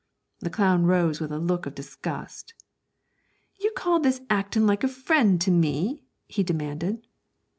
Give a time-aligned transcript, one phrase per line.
[0.39, 2.55] The clown rose with a look of disgust.
[3.55, 7.05] 'Do you call this actin' like a friend to me?' he demanded.